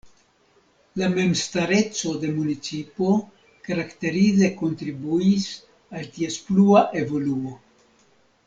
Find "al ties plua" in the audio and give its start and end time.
5.99-6.83